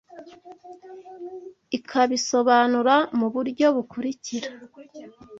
[1.77, 4.49] ikabisobanura mu buryo bukurikira: